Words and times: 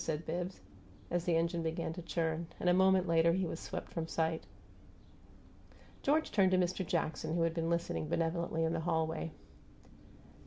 said 0.03 0.25
Bibbs, 0.25 0.59
as 1.11 1.25
the 1.25 1.35
engine 1.35 1.61
began 1.61 1.93
to 1.93 2.01
churn; 2.01 2.47
and 2.59 2.67
a 2.67 2.73
moment 2.73 3.07
later 3.07 3.33
he 3.33 3.45
was 3.45 3.59
swept 3.59 3.91
from 3.91 4.07
sight. 4.07 4.45
George 6.01 6.31
turned 6.31 6.49
to 6.49 6.57
Mist' 6.57 6.87
Jackson, 6.87 7.35
who 7.35 7.43
had 7.43 7.53
been 7.53 7.69
listening 7.69 8.07
benevolently 8.07 8.63
in 8.63 8.73
the 8.73 8.79
hallway. 8.79 9.31